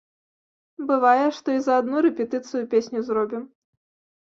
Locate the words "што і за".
1.41-1.77